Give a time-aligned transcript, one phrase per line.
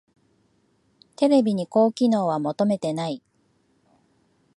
[1.15, 3.21] テレビに高機能は求めてない